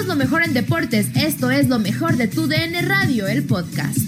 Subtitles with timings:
[0.00, 1.14] Somos lo mejor en deportes.
[1.14, 3.98] Esto es lo mejor de tu DN Radio, el podcast.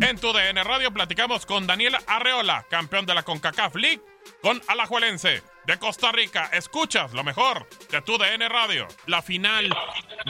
[0.00, 4.00] En tu DN Radio platicamos con Daniel Arreola, campeón de la CONCACAF League,
[4.42, 6.50] con Alajuelense de Costa Rica.
[6.52, 8.86] Escuchas lo mejor de tu DN Radio.
[9.06, 9.76] La final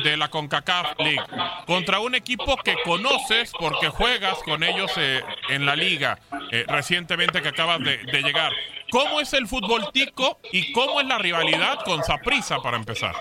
[0.02, 1.26] de la CONCACAF League
[1.66, 6.18] contra un equipo que conoces porque juegas con ellos eh, en la liga
[6.50, 8.52] eh, recientemente que acabas de, de, llegar.
[8.90, 13.14] ¿Cómo es el fútbol tico y cómo es la rivalidad con Saprisa para empezar?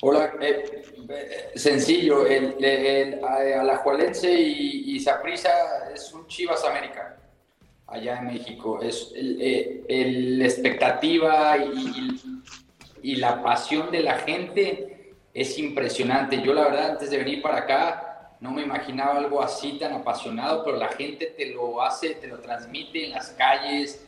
[0.00, 5.50] Hola, eh, sencillo, el, el, el Alajuelense y, y Saprisa
[5.94, 7.16] es un Chivas América
[7.86, 8.80] allá en México.
[8.82, 12.20] Es el, el expectativa y,
[13.02, 16.42] y, la pasión de la gente es impresionante.
[16.42, 20.64] Yo la verdad antes de venir para acá no me imaginaba algo así tan apasionado,
[20.64, 24.06] pero la gente te lo hace, te lo transmite en las calles.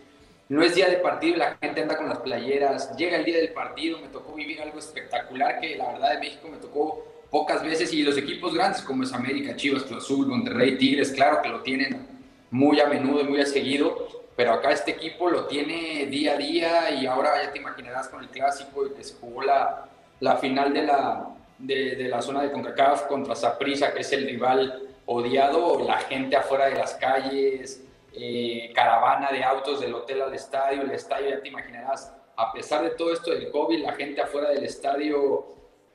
[0.48, 2.96] No es día de partido la gente anda con las playeras.
[2.96, 6.48] Llega el día del partido, me tocó vivir algo espectacular que la verdad de México
[6.48, 10.78] me tocó pocas veces y los equipos grandes como es América, Chivas, Cruz Azul, Monterrey,
[10.78, 12.06] Tigres, claro que lo tienen
[12.50, 14.06] muy a menudo y muy a seguido,
[14.36, 18.22] pero acá este equipo lo tiene día a día y ahora ya te imaginarás con
[18.22, 19.88] el clásico y que se jugó la,
[20.20, 21.28] la final de la,
[21.58, 26.36] de, de, la zona de CONCACAF contra Saprissa, que es el rival odiado, la gente
[26.36, 31.40] afuera de las calles, eh, caravana de autos del hotel al estadio, el estadio ya
[31.40, 35.46] te imaginarás, a pesar de todo esto del COVID, la gente afuera del estadio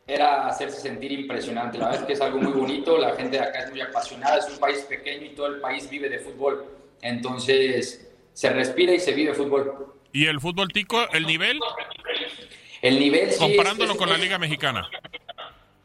[0.07, 1.77] era hacerse sentir impresionante.
[1.77, 4.39] La verdad es que es algo muy bonito, la gente de acá es muy apasionada,
[4.39, 6.65] es un país pequeño y todo el país vive de fútbol.
[7.01, 9.93] Entonces, se respira y se vive fútbol.
[10.11, 11.59] ¿Y el fútbol tico, el nivel?
[12.81, 13.39] El nivel, sí.
[13.39, 14.89] Comparándolo es, es, con la Liga Mexicana.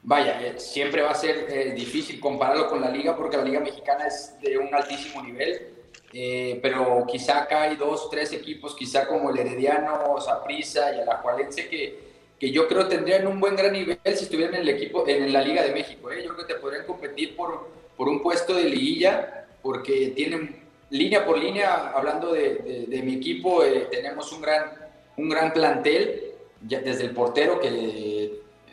[0.06, 3.58] Vaya, eh, siempre va a ser eh, difícil compararlo con la Liga porque la Liga
[3.58, 5.74] Mexicana es de un altísimo nivel.
[6.12, 11.08] Eh, pero quizá acá hay dos, tres equipos, quizá como el Herediano, Saprissa y el
[11.08, 11.98] Ajualense, que,
[12.38, 15.42] que yo creo tendrían un buen gran nivel si estuvieran en el equipo en la
[15.42, 16.08] Liga de México.
[16.12, 21.26] Yo creo que te podrían competir por, por un puesto de liguilla porque tienen línea
[21.26, 24.70] por línea, hablando de, de, de mi equipo, tenemos un gran,
[25.16, 26.26] un gran plantel,
[26.64, 27.68] ya desde el portero que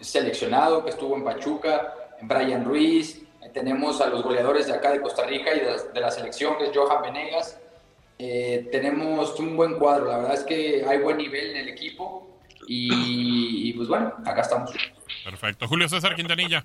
[0.03, 4.91] seleccionado, que estuvo en Pachuca, en Brian Ruiz, eh, tenemos a los goleadores de acá
[4.91, 7.59] de Costa Rica y de la, de la selección, que es Johan Venegas.
[8.19, 12.27] Eh, tenemos un buen cuadro, la verdad es que hay buen nivel en el equipo
[12.67, 14.71] y, y, pues bueno, acá estamos.
[15.23, 15.67] Perfecto.
[15.67, 16.63] Julio César Quintanilla.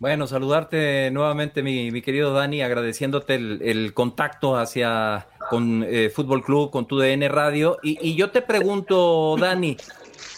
[0.00, 6.44] Bueno, saludarte nuevamente, mi, mi querido Dani, agradeciéndote el, el contacto hacia con eh, Fútbol
[6.44, 7.78] Club, con tu DN Radio.
[7.82, 9.76] Y, y, yo te pregunto, Dani,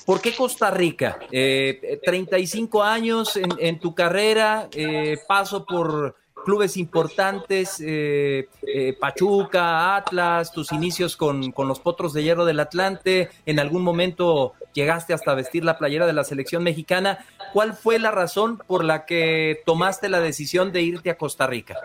[0.04, 1.18] ¿por qué Costa Rica?
[1.30, 9.96] Eh, 35 años en, en tu carrera, eh, paso por clubes importantes, eh, eh, Pachuca,
[9.96, 15.12] Atlas, tus inicios con, con, los Potros de Hierro del Atlante, en algún momento llegaste
[15.12, 17.24] hasta vestir la playera de la selección mexicana.
[17.52, 21.76] ¿Cuál fue la razón por la que tomaste la decisión de irte a Costa Rica?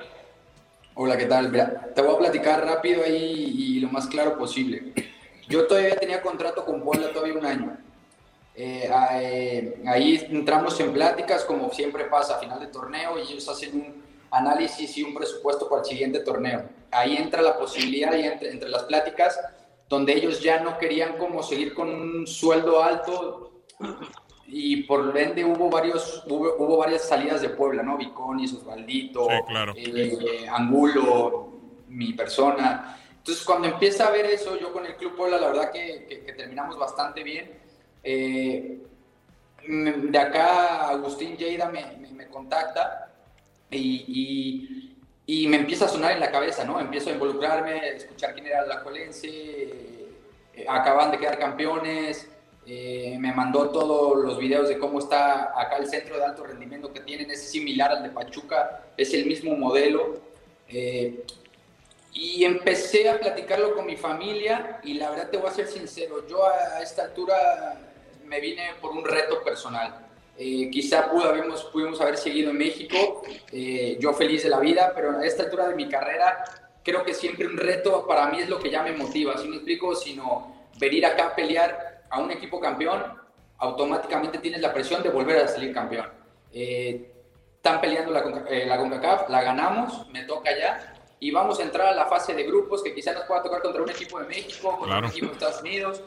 [0.94, 1.52] Hola, ¿qué tal?
[1.52, 4.94] Mira, te voy a platicar rápido ahí y lo más claro posible.
[5.50, 7.78] Yo todavía tenía contrato con Puebla todavía un año.
[8.58, 13.48] Eh, eh, ahí entramos en pláticas, como siempre pasa a final de torneo, y ellos
[13.50, 16.70] hacen un análisis y un presupuesto para el siguiente torneo.
[16.92, 19.40] Ahí entra la posibilidad y entre, entre, las pláticas
[19.90, 23.52] donde ellos ya no querían como seguir con un sueldo alto
[24.48, 27.98] y por ende hubo varios hubo, hubo varias salidas de Puebla, ¿no?
[27.98, 29.74] Viconis, Osvaldito, sí, claro.
[29.76, 31.50] eh, Angulo,
[31.90, 32.98] mi persona.
[33.18, 36.24] Entonces cuando empieza a ver eso, yo con el Club Puebla la verdad que, que,
[36.24, 37.65] que terminamos bastante bien.
[38.08, 38.78] Eh,
[39.68, 43.12] de acá Agustín Lleida me, contacta
[43.72, 46.80] y, me empieza a sonar en la cabeza, ¿no?
[46.80, 52.30] Empiezo a involucrarme, escuchar quién era la Colense, eh, acaban de quedar campeones,
[52.68, 56.94] eh, me mandó todos los videos de cómo está acá el centro de alto rendimiento
[56.94, 60.20] que tienen, es similar al de Pachuca, es el mismo modelo.
[60.68, 61.24] Eh,
[62.16, 66.26] y empecé a platicarlo con mi familia y la verdad te voy a ser sincero,
[66.28, 67.36] yo a, esta altura
[68.24, 70.06] me vine por un reto personal
[70.38, 74.92] eh, quizá pudo, habíamos, pudimos haber seguido en México, eh, yo feliz de la vida,
[74.94, 76.44] pero a esta altura de mi carrera
[76.84, 79.58] creo que siempre un reto para mí es lo que ya me motiva, si me
[79.58, 83.02] explico, sino venir acá a pelear a un equipo campeón,
[83.58, 86.08] automáticamente tienes la presión de volver a salir campeón.
[86.52, 87.12] Eh,
[87.56, 91.88] están peleando la, eh, la CONCACAF, la ganamos, me toca ya, y vamos a entrar
[91.88, 94.72] a la fase de grupos que quizá nos pueda tocar contra un equipo de México,
[94.72, 95.08] contra claro.
[95.08, 96.04] un equipo de Estados Unidos,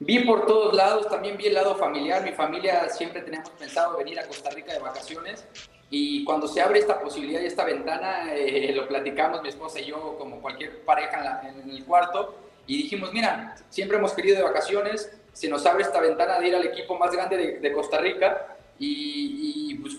[0.00, 2.22] Vi por todos lados, también vi el lado familiar.
[2.22, 5.44] Mi familia siempre teníamos pensado venir a Costa Rica de vacaciones.
[5.90, 9.86] Y cuando se abre esta posibilidad y esta ventana, eh, lo platicamos mi esposa y
[9.86, 12.36] yo como cualquier pareja en, la, en, el cuarto.
[12.66, 16.54] Y dijimos, mira, siempre hemos querido de vacaciones, se nos abre esta ventana de ir
[16.54, 19.96] al equipo más grande de, Costa Rica y, pues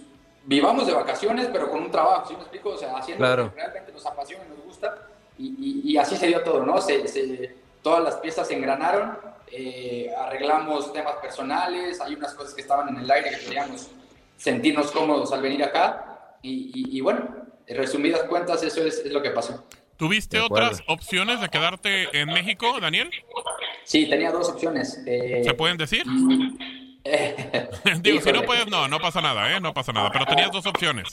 [0.50, 2.69] vivamos de vacaciones, pero con un trabajo, ¿sí me explico?
[2.69, 4.98] O sea, haciendo lo que realmente nos apasiona y nos gusta
[5.38, 6.81] y, así se dio todo, ¿no?
[6.81, 9.18] Se, todas las piezas se engranaron,
[9.51, 13.90] eh, arreglamos temas personales, hay unas cosas que estaban en el aire que queríamos
[14.38, 17.28] sentirnos cómodos al venir acá y, bueno,
[17.68, 19.63] en resumidas cuentas eso es lo que pasó.
[19.98, 23.12] ¿Tuviste otras opciones de quedarte en México, Daniel?
[23.84, 25.01] Sí, tenía dos opciones.
[25.06, 26.06] Eh, ¿Se pueden decir?
[28.01, 29.60] Digo, si no puedes, no, no pasa nada, ¿eh?
[29.60, 31.07] No pasa nada, pero tenías dos opciones.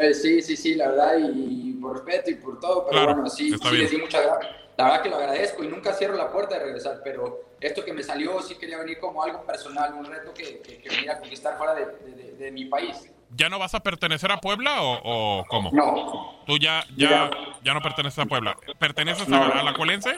[0.00, 3.50] Eh, sí, sí, sí, la verdad, y, por respeto y por todo, pero bueno, sí,
[3.50, 4.56] sí, sí, muchas gracias.
[4.76, 7.92] La verdad que lo agradezco y nunca cierro la puerta de regresar, pero esto que
[7.92, 11.56] me salió sí quería venir como algo personal, un reto que, que, venir a conquistar
[11.56, 13.08] fuera de, de mi país.
[13.36, 15.70] ¿Ya no vas a pertenecer a Puebla o, cómo?
[15.72, 16.34] No.
[16.46, 17.30] ¿Tú ya, ya,
[17.62, 18.56] ya no perteneces a Puebla?
[18.78, 20.16] ¿Perteneces a, la Cuelense?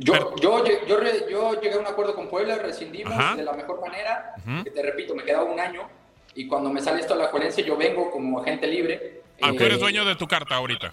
[0.00, 4.34] Yo, yo, yo, yo, llegué a un acuerdo con Puebla, rescindimos de la mejor manera.
[4.62, 5.88] te repito, me quedaba un año.
[6.34, 9.22] Y cuando me sale esto a la Cuelense, yo vengo como agente libre.
[9.40, 10.92] Ah, tú eres eh, dueño de tu carta ahorita.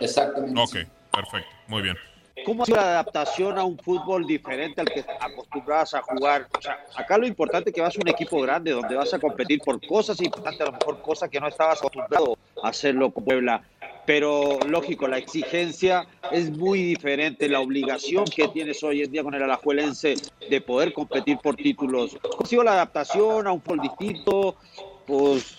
[0.00, 0.60] Exactamente.
[0.60, 0.76] Ok,
[1.12, 1.50] perfecto.
[1.66, 1.96] Muy bien.
[2.44, 6.46] ¿Cómo ha sido la adaptación a un fútbol diferente al que acostumbrabas a jugar?
[6.56, 9.18] O sea, acá lo importante es que vas a un equipo grande donde vas a
[9.18, 13.24] competir por cosas importantes, a lo mejor cosas que no estabas acostumbrado a hacerlo con
[13.24, 13.62] Puebla.
[14.08, 19.34] Pero lógico, la exigencia es muy diferente, la obligación que tienes hoy en día con
[19.34, 20.14] el Alajuelense
[20.48, 22.16] de poder competir por títulos.
[22.22, 24.56] ¿Cómo ha sido la adaptación a un fútbol?
[25.06, 25.58] Pues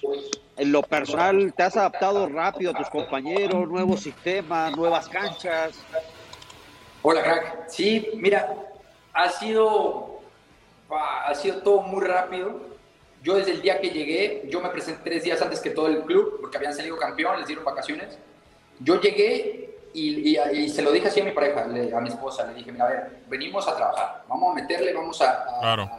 [0.58, 5.76] en lo personal, ¿te has adaptado rápido a tus compañeros, nuevos sistemas, nuevas canchas?
[7.04, 7.70] Hola, crack.
[7.70, 8.52] Sí, mira,
[9.14, 10.22] ha sido,
[10.90, 12.62] ha sido todo muy rápido.
[13.22, 16.02] Yo desde el día que llegué, yo me presenté tres días antes que todo el
[16.02, 18.18] club, porque habían salido campeón, les dieron vacaciones.
[18.80, 22.72] Yo llegué y, se lo dije así a mi pareja, a mi esposa, le dije,
[22.72, 25.46] mira, a ver, venimos a trabajar, vamos a meterle, vamos a...
[25.60, 25.90] claro.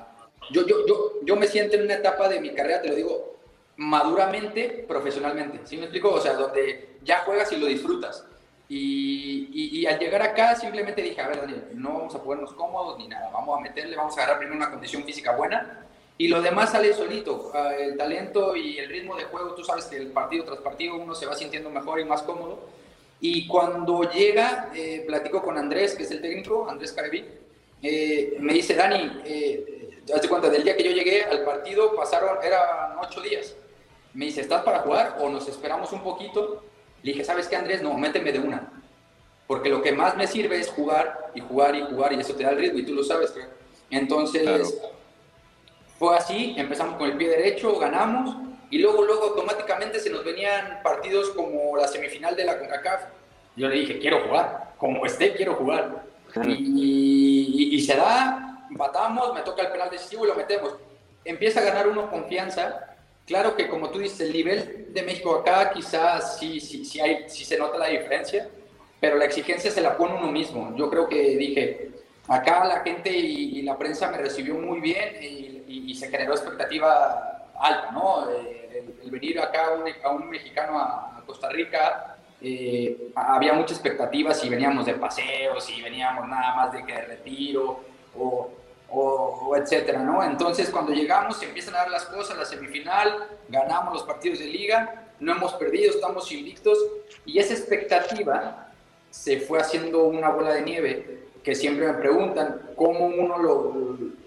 [0.50, 3.36] yo, yo, yo, yo me siento en una etapa de mi carrera, te lo digo,
[3.76, 5.60] maduramente, profesionalmente.
[5.64, 6.10] ¿Sí me explico?
[6.12, 8.26] O sea, donde ya juegas y lo disfrutas.
[8.68, 13.08] Y, al llegar acá simplemente dije, a ver, Daniel, no vamos a ponernos cómodos ni
[13.08, 15.86] nada, vamos a meterle, vamos a agarrar primero una condición física buena
[16.20, 17.50] y lo demás sale solito.
[17.54, 20.96] Ah, el talento y el ritmo de juego, tú sabes que el partido tras partido
[20.96, 22.60] uno se va sintiendo mejor y más cómodo.
[23.22, 27.24] Y cuando llega, eh, platico con Andrés, que es el técnico, Andrés Careví,
[27.82, 32.36] eh, me dice, Dani, eh, hazte cuenta, del día que yo llegué al partido pasaron,
[32.44, 33.56] eran ocho días.
[34.12, 36.62] Me dice, ¿estás para jugar o nos esperamos un poquito?
[37.02, 37.80] Le dije, ¿sabes qué, Andrés?
[37.80, 38.70] No, méteme de una.
[39.46, 42.42] Porque lo que más me sirve es jugar y jugar y jugar y eso te
[42.42, 43.32] da el ritmo y tú lo sabes.
[43.88, 44.78] Entonces,
[46.00, 48.34] fue así, empezamos con el pie derecho, ganamos
[48.70, 53.02] y luego, luego automáticamente se nos venían partidos como la semifinal de la CONCACAF.
[53.54, 56.04] Yo le dije, quiero jugar, como esté, quiero jugar.
[56.46, 60.74] Y, y, se da, empatamos, me toca el penal decisivo y lo metemos.
[61.22, 62.86] Empieza a ganar uno confianza
[63.26, 67.26] Claro que como tú dices, el nivel de México acá quizás sí, sí, sí, hay,
[67.28, 68.48] sí se nota la diferencia,
[68.98, 70.74] pero la exigencia se la pone uno mismo.
[70.76, 71.90] Yo creo que dije,
[72.26, 75.49] acá la gente y, la prensa me recibió muy bien y,
[75.94, 78.30] se generó expectativa alta, ¿no?
[78.30, 79.68] Eh, el, venir acá
[80.04, 85.80] a un, mexicano a, Costa Rica, eh, había mucha expectativa si veníamos de paseo, si
[85.80, 87.80] veníamos nada más de que de retiro,
[88.18, 88.50] o
[88.90, 90.22] o, etcétera, ¿no?
[90.22, 94.46] Entonces, cuando llegamos, se empiezan a dar las cosas, la semifinal, ganamos los partidos de
[94.46, 96.78] liga, no hemos perdido, estamos invictos,
[97.24, 98.68] y esa expectativa
[99.10, 103.74] se fue haciendo una bola de nieve, que siempre me preguntan cómo uno lo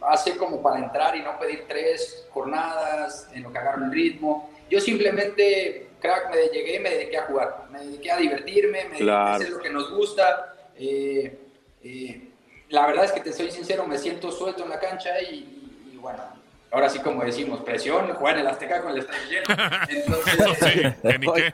[0.07, 4.49] hace como para entrar y no pedir tres jornadas en lo que agarro el ritmo.
[4.69, 8.95] Yo simplemente, crack, me llegué y me dediqué a jugar, me dediqué a divertirme, me
[8.95, 10.55] dediqué a hacer lo que nos gusta.
[10.75, 11.37] Eh,
[11.83, 12.29] eh,
[12.69, 16.23] la verdad es que te soy sincero, me siento suelto en la cancha y, bueno,
[16.71, 19.45] ahora sí como decimos, presión, jugar en el Azteca con el estadio lleno.
[19.89, 20.95] Entonces,
[21.27, 21.53] oye,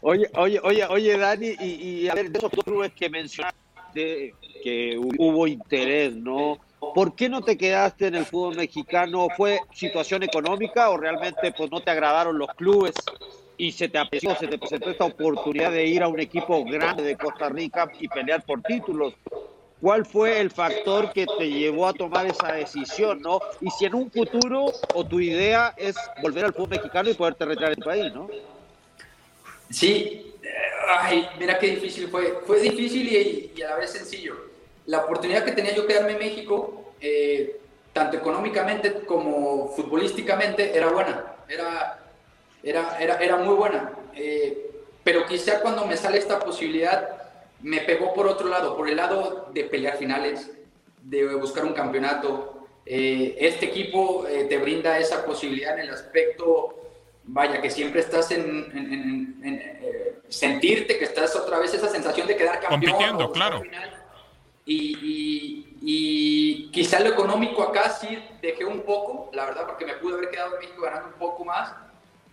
[0.00, 5.46] Oye, oye, oye, oye, Dani, y, a ver, de esos clubes que mencionaste que hubo
[5.46, 6.60] interés, ¿no?
[6.92, 9.30] ¿Por qué no te quedaste en el fútbol mexicano?
[9.30, 13.14] ¿Fue situación económica o realmente pues no te agradaron los clubes?
[13.60, 17.02] y se te apreció, se te presentó esta oportunidad de ir a un equipo grande
[17.02, 19.14] de Costa Rica y pelear por títulos.
[19.80, 23.42] ¿Cuál fue el factor que te llevó a tomar esa decisión, no?
[23.60, 27.46] Y si en un futuro o tu idea es volver al fútbol mexicano y poderte
[27.46, 28.34] retirar tu país, ¿no?
[29.70, 30.34] Sí,
[30.88, 32.40] ay, mira qué difícil fue.
[32.46, 34.36] Fue difícil y, a la vez sencillo.
[34.86, 37.60] La oportunidad que tenía yo quedarme en México, eh,
[37.92, 41.36] tanto económicamente como futbolísticamente, era buena.
[41.48, 41.98] Era
[42.62, 43.92] era, era, era muy buena.
[44.14, 44.70] Eh,
[45.04, 47.08] pero quizá cuando me sale esta posibilidad,
[47.62, 50.50] me pegó por otro lado, por el lado de pelear finales,
[51.02, 52.66] de buscar un campeonato.
[52.84, 56.87] Eh, este equipo eh, te brinda esa posibilidad en el aspecto,
[57.28, 59.38] vaya, que siempre estás en,
[60.28, 62.92] sentirte que estás otra vez esa sensación de quedar campeón.
[62.92, 63.62] Compitiendo, claro.
[64.64, 70.14] Y, y, quizá lo económico acá sí dejé un poco, la verdad, porque me pude
[70.14, 71.72] haber quedado en México ganando un poco más,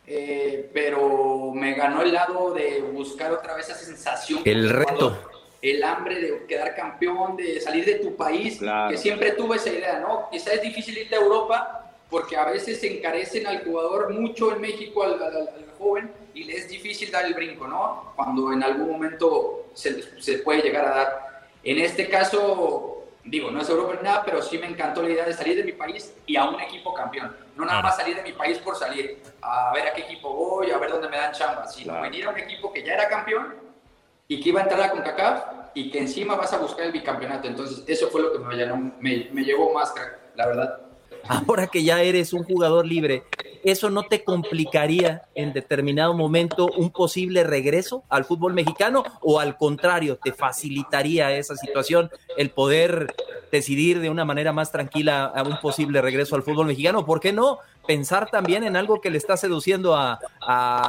[0.05, 4.41] eh, pero me ganó el lado de buscar otra vez esa sensación.
[4.43, 5.17] El reto.
[5.61, 8.59] El hambre de quedar campeón, de salir de tu país,
[8.89, 10.29] que siempre tuve esa idea, ¿no?
[10.29, 11.84] Quizá es difícil irte a Europa
[12.15, 15.19] porque a veces se encarecen al jugador mucho en México, al,
[15.77, 18.13] joven, y le es difícil dar el brinco, ¿no?
[18.15, 21.47] Cuando en algún momento se, se puede llegar a dar.
[21.61, 25.25] En este caso, digo, no es Europa ni nada, pero sí me encantó la idea
[25.25, 27.35] de salir de mi país y a un equipo campeón.
[27.57, 30.71] No nada más salir de mi país por salir, a ver a qué equipo voy,
[30.71, 33.55] a ver dónde me dan chamba, sino venir a un equipo que ya era campeón
[34.29, 35.43] y que iba a entrar a CONCACAF
[35.73, 37.49] y que encima vas a buscar el bicampeonato.
[37.49, 38.65] Entonces, eso fue lo que me,
[39.01, 39.93] me, me llevó más,
[40.33, 40.84] la verdad.
[41.27, 43.23] Ahora que ya eres un jugador libre,
[43.63, 49.57] ¿eso no te complicaría en determinado momento un posible regreso al fútbol mexicano o al
[49.57, 53.13] contrario, te facilitaría esa situación el poder
[53.51, 57.05] decidir de una manera más tranquila a un posible regreso al fútbol mexicano?
[57.05, 57.59] ¿Por qué no?
[57.87, 60.19] Pensar también en algo que le está seduciendo a,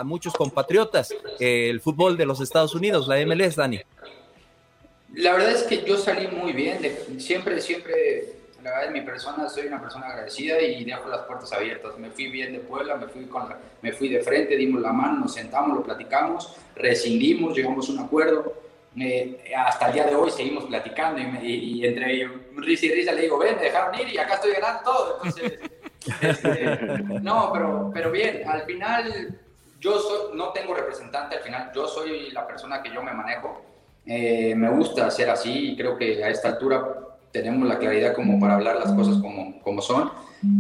[0.05, 3.81] muchos compatriotas, el fútbol de los Estados Unidos, la MLS, Dani.
[5.15, 6.79] La verdad es que yo salí muy bien,
[7.19, 11.97] siempre, siempre la verdad, mi persona, soy una persona agradecida y dejo las puertas abiertas.
[11.99, 13.45] Me fui bien de Puebla, me fui, con
[13.81, 17.99] me fui de frente, dimos la mano, nos sentamos, lo platicamos, rescindimos, llegamos a un
[18.01, 18.55] acuerdo.
[18.99, 23.39] Eh, hasta el día de hoy seguimos platicando y, entre risa y risa le digo,
[23.39, 25.19] ven, me dejaron ir y acá estoy ganando todo.
[25.23, 25.61] Entonces,
[26.21, 26.79] este,
[27.23, 29.39] no, pero, pero bien, al final
[29.79, 33.63] yo no tengo representante, al final yo soy la persona que yo me manejo.
[34.05, 37.06] Eh, me gusta ser así y creo que a esta altura
[37.37, 40.11] tenemos la claridad como para hablar las cosas como, como son.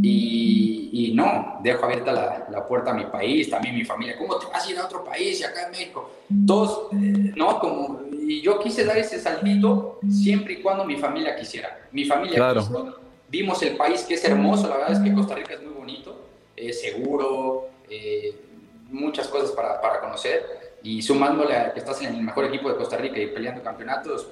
[0.02, 4.16] Y, y no, dejo abierta la, la, puerta a mi país, también mi familia.
[4.18, 6.11] ¿Cómo te vas a ir a otro país y acá en México?
[6.47, 7.59] Todos, eh, ¿no?
[7.59, 11.88] Como, y yo quise dar ese saltito siempre y cuando mi familia quisiera.
[11.92, 13.00] Mi familia claro.
[13.28, 16.26] Vimos el país que es hermoso, la verdad es que Costa Rica es muy bonito,
[16.54, 18.35] es seguro, eh,
[18.88, 20.76] muchas cosas para, para conocer.
[20.83, 24.28] Y sumándole a que estás en el mejor equipo de Costa Rica y peleando campeonatos,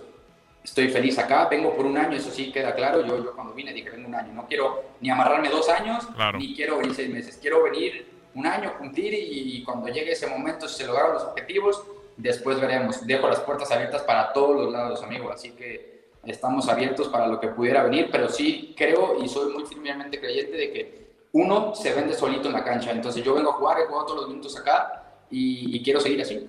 [0.64, 3.72] estoy feliz acá, vengo por un año, eso sí queda claro, yo, yo cuando vine
[3.72, 7.38] dije, vengo un año, no quiero ni amarrarme dos años, ni quiero venir seis meses,
[7.40, 11.84] quiero venir un año, cumplir y, cuando llegue ese momento, si se lograron los objetivos,
[12.16, 17.08] después veremos, dejo las puertas abiertas para todos los lados, amigos, así que estamos abiertos
[17.08, 21.04] para lo que pudiera venir, pero sí creo y soy muy firmemente creyente de que
[21.32, 24.20] uno se vende solito en la cancha, entonces yo vengo a jugar, he jugado todos
[24.20, 26.48] los minutos acá y quiero seguir así.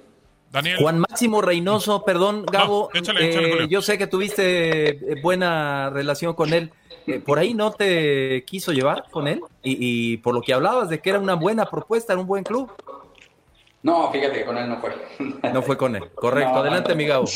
[0.79, 6.71] Juan Máximo Reynoso, perdón, Gabo, eh, yo sé que tuviste eh, buena relación con él.
[7.07, 9.41] Eh, ¿Por ahí no te quiso llevar con él?
[9.63, 9.77] Y,
[10.13, 12.71] y, por lo que hablabas de que era una buena propuesta, era un buen club.
[13.85, 14.95] No, fíjate que con él no fue.
[15.53, 16.55] No fue con él, correcto.
[16.55, 17.27] Adelante, mi Gabo.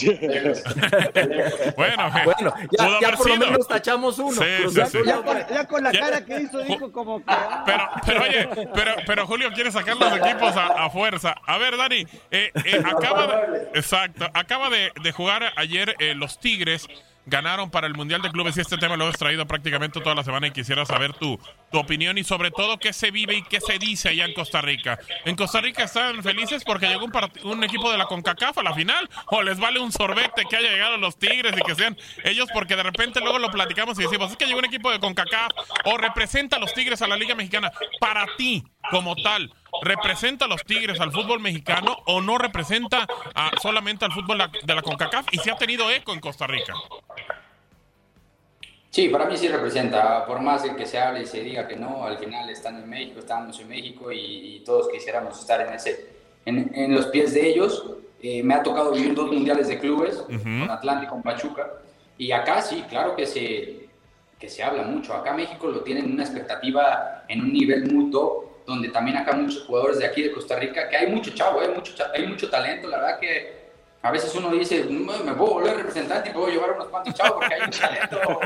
[1.78, 2.54] bueno, bueno,
[3.00, 4.42] ya, por lo menos tachamos uno.
[4.72, 7.26] ya, con, la cara que hizo, dijo como que.
[7.28, 7.64] Ah".
[7.68, 11.36] Pero, pero oye, pero, pero Julio quiere sacar los equipos a, fuerza.
[11.46, 16.40] A ver, Dani, eh, eh, acaba, de, exacto, acaba de, de jugar ayer eh, los
[16.40, 16.88] Tigres
[17.26, 20.24] ganaron para el Mundial de Clubes y este tema lo has traído prácticamente toda la
[20.24, 21.40] semana y quisiera saber tu,
[21.72, 24.62] tu opinión y sobre todo qué se vive y qué se dice allá en Costa
[24.62, 25.00] Rica.
[25.26, 27.06] ¿En Costa Rica están felices porque llegó
[27.44, 29.10] un, equipo de la CONCACAF a la final?
[29.28, 32.76] ¿O les vale un sorbete que haya llegado los Tigres y que sean ellos porque
[32.76, 35.52] de repente luego lo platicamos y decimos, es que llegó un equipo de CONCACAF
[35.86, 37.72] o representa a los Tigres a la Liga Mexicana?
[38.00, 43.08] Para ti, como tal, ¿representa a los Tigres al fútbol mexicano o no representa
[43.62, 46.74] solamente al fútbol de la CONCACAF y si ha tenido eco en Costa Rica?
[48.92, 52.06] Sí, para mí sí representa, por más que se hable y se diga que no,
[52.06, 56.08] al final están en México, estamos en México y, todos quisiéramos estar en, ese,
[56.46, 57.86] en, los pies de ellos.
[58.22, 61.72] Eh, me ha tocado vivir dos mundiales de clubes, con Atlanta y con Pachuca,
[62.18, 63.88] y acá sí, claro que se,
[64.40, 65.14] que se habla mucho.
[65.14, 69.64] Acá México lo tienen una expectativa en un nivel muy top, donde también acá muchos
[69.66, 72.88] jugadores de aquí de Costa Rica, que hay mucho chavo, hay mucho, hay mucho talento,
[72.88, 73.59] la verdad que
[74.02, 77.54] a veces uno dice, me puedo volver representante y puedo llevar unos cuantos chavos porque
[77.54, 78.40] hay un talento.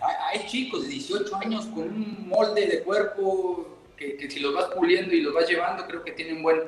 [0.00, 5.14] hay, chicos de 18 años con un molde de cuerpo que, si los vas puliendo
[5.14, 6.62] y los vas llevando, creo que tienen buen...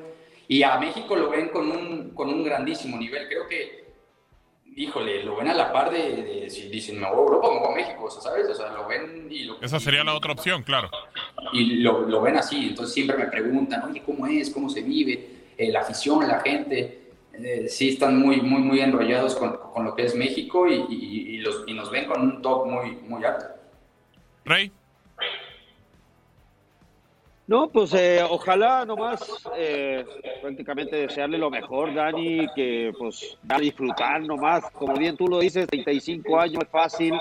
[0.48, 3.28] Y a México lo ven con un, con un grandísimo nivel.
[3.28, 3.86] Creo que
[4.76, 7.72] híjole, lo ven a la par de, si dicen, me voy a Europa, me voy
[7.72, 8.46] a México, ¿sabes?
[8.48, 10.90] O sea, lo ven y lo, Esa sería la otra opción, claro.
[11.52, 14.50] Y lo, lo, ven así, entonces siempre me preguntan, oye, ¿cómo es?
[14.50, 15.28] ¿Cómo se vive?
[15.56, 17.05] Eh, la afición, la gente.
[17.42, 21.34] Eh, sí están muy, muy, muy enrollados con, con lo que es México y, y,
[21.34, 23.44] y, los, y nos ven con un top muy, muy alto.
[24.44, 24.72] Rey.
[27.46, 29.20] No, pues eh, ojalá nomás
[29.56, 30.04] eh,
[30.42, 35.68] prácticamente desearle lo mejor, Dani, que pues a disfrutar nomás, como bien tú lo dices,
[35.68, 37.14] 35 años es fácil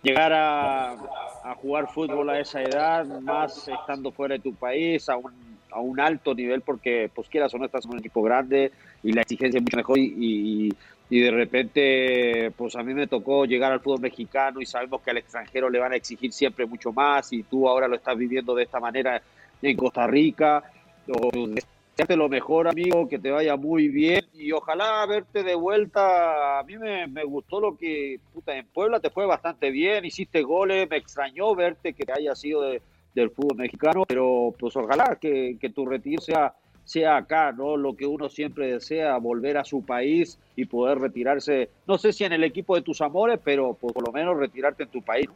[0.00, 5.16] llegar a, a, jugar fútbol a esa edad, más estando fuera de tu país, a
[5.16, 5.32] un,
[5.74, 8.70] a un alto nivel, porque pues quieras o no estás un equipo grande
[9.02, 10.70] y la exigencia es mucho mejor y,
[11.10, 15.10] y, de repente pues a mí me tocó llegar al fútbol mexicano y sabemos que
[15.10, 18.54] al extranjero le van a exigir siempre mucho más y tú ahora lo estás viviendo
[18.54, 19.20] de esta manera
[19.62, 20.62] en Costa Rica.
[21.06, 26.58] Desearte lo mejor, amigo, que te vaya muy bien y ojalá verte de vuelta.
[26.58, 30.42] A mí me, me gustó lo que, puta, en Puebla te fue bastante bien, hiciste
[30.42, 32.82] goles, me extrañó verte que te haya sido de,
[33.14, 36.54] del fútbol mexicano, pero pues ojalá que, que tu retiro sea,
[36.84, 37.76] sea acá, ¿no?
[37.76, 42.24] Lo que uno siempre desea, volver a su país y poder retirarse, no sé si
[42.24, 45.28] en el equipo de tus amores, pero pues, por lo menos retirarte en tu país.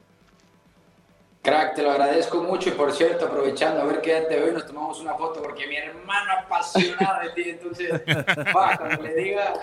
[1.43, 4.67] Crack, te lo agradezco mucho y por cierto, aprovechando, a ver qué te veo nos
[4.67, 7.93] tomamos una foto porque mi hermano apasionado de ti, entonces,
[8.57, 9.55] va, cuando le diga,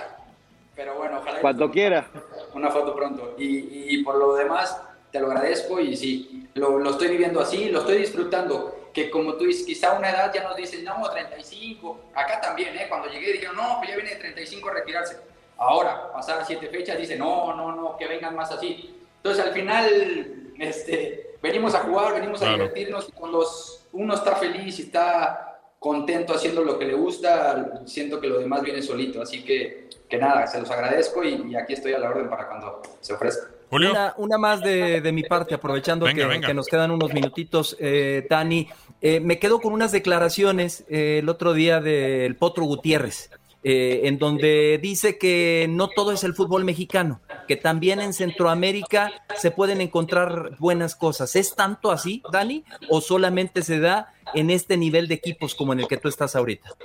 [0.75, 1.41] pero bueno, ojalá.
[1.41, 2.07] Cuando quiera.
[2.53, 3.35] Una foto pronto.
[3.37, 4.81] Y, y, por lo demás,
[5.15, 8.89] te lo agradezco y sí, lo, lo, estoy viviendo así, lo estoy disfrutando.
[8.91, 11.99] Que como tú dices, quizá una edad ya nos dicen, no, 35.
[12.13, 12.87] Acá también, ¿eh?
[12.89, 15.17] Cuando llegué dijeron, no, pues ya viene de 35 a retirarse.
[15.57, 18.93] Ahora, pasadas siete fechas, dicen, no, no, no, que vengan más así.
[19.17, 22.57] Entonces, al final, este venimos a jugar, venimos a claro.
[22.63, 23.09] divertirnos.
[23.15, 23.47] Cuando
[23.93, 28.63] uno está feliz y está contento haciendo lo que le gusta, siento que lo demás
[28.63, 29.21] viene solito.
[29.21, 32.49] Así que, que nada, se los agradezco y, y aquí estoy a la orden para
[32.49, 33.54] cuando se ofrezca.
[33.75, 33.91] Julio.
[33.91, 36.47] Una, una más de, de, mi parte, aprovechando venga, que, venga.
[36.47, 38.67] que, nos quedan unos minutitos, eh, Dani.
[39.01, 43.29] Eh, me quedo con unas declaraciones eh, el otro día del Potro Gutiérrez.
[43.67, 49.11] Eh, en donde dice que no todo es el fútbol mexicano, que también en Centroamérica
[49.35, 51.35] se pueden encontrar buenas cosas.
[51.35, 52.63] ¿Es tanto así, Dani?
[52.89, 56.35] ¿O solamente se da en este nivel de equipos como en el que tú estás
[56.35, 56.75] ahorita?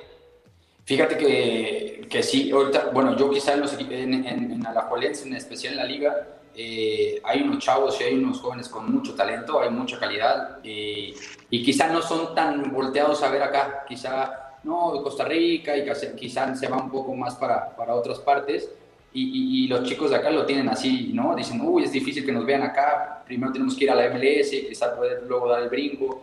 [0.87, 5.37] Fíjate que, que sí, ahorita, bueno, yo quizá en, los, en, en, en Alajuelense, en
[5.37, 9.61] especial en la liga, eh, hay unos chavos y hay unos jóvenes con mucho talento,
[9.61, 11.15] hay mucha calidad eh,
[11.49, 15.85] y quizá no son tan volteados a ver acá, quizá no, de Costa Rica y
[16.17, 18.69] quizás se va un poco más para, para otras partes.
[19.13, 21.35] Y, y, y, los chicos de acá lo tienen así, ¿no?
[21.35, 24.51] Dicen, uy, es difícil que nos vean acá, primero tenemos que ir a la MLS,
[24.51, 26.23] quizás poder luego dar el brinco.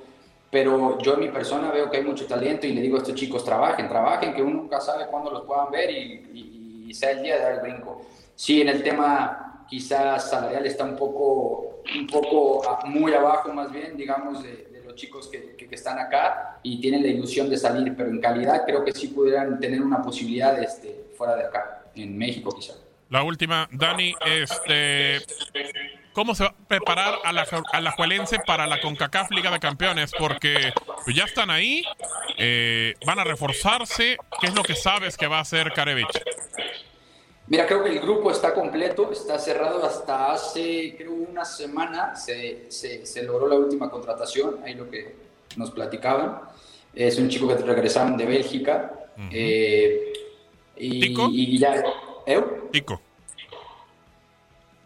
[0.49, 3.15] Pero yo en mi persona veo que hay mucho talento y le digo a estos
[3.15, 7.23] chicos, trabajen, trabajen, que uno nunca sabe cuándo los puedan ver y, y sea el
[7.23, 8.05] día de dar el brinco.
[8.33, 13.95] Sí, en el tema quizás salarial está un poco, un poco muy abajo más bien,
[13.97, 18.65] digamos, de, chicos que, están acá y tienen la ilusión de salir, pero en calidad
[18.65, 22.73] creo que sí pudieran tener una posibilidad este, fuera de acá, en México quizá.
[23.09, 25.19] La última, Dani, este,
[26.11, 29.59] ¿cómo se va a preparar a la, a la Juelense para la CONCACAF Liga de
[29.59, 30.11] Campeones?
[30.17, 30.73] Porque
[31.13, 31.83] ya están ahí,
[32.37, 36.21] eh, van a reforzarse, ¿qué es lo que sabes que va a hacer Karevich?
[37.47, 42.69] Mira, creo que el grupo está completo, está cerrado hasta hace, creo, una semana se,
[42.69, 45.15] se, se, logró la última contratación, ahí lo que
[45.55, 46.41] nos platicaban.
[46.93, 48.91] Es un chico que regresaron de Bélgica.
[49.17, 49.29] Uh -huh.
[49.31, 50.13] eh,
[50.75, 51.29] y, ¿Tico?
[51.31, 51.83] y ya.
[52.25, 52.43] ¿Eh?
[52.71, 53.01] Tico.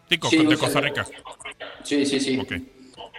[0.07, 1.07] Tico, sí, de Costa Rica.
[1.83, 2.39] Sí, sí, sí.
[2.39, 2.71] Okay.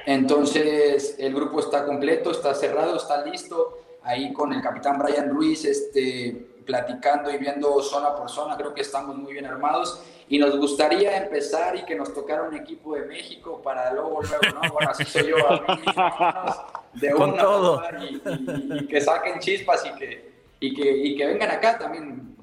[0.06, 3.78] Entonces, el grupo está completo, está cerrado, está listo.
[4.04, 8.82] Ahí con el capitán Brian Ruiz, este, platicando y viendo zona por zona, creo que
[8.82, 13.02] estamos muy bien armados y nos gustaría empezar y que nos tocara un equipo de
[13.02, 14.72] México para luego, luego, ¿no?
[14.72, 17.82] Bueno, así soy yo, a mí, de Con una, todo.
[18.00, 22.34] Y, y, y, que saquen chispas y que, y, que, y que vengan acá también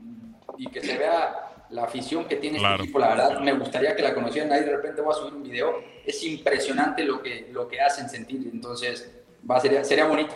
[0.57, 2.75] y que se vea la afición que tiene claro.
[2.75, 5.33] este equipo, la verdad, me gustaría que la conocieran, ahí de repente voy a subir
[5.33, 9.09] un video, es impresionante lo que, lo que hacen sentir, entonces
[9.49, 10.35] va, sería, sería bonito.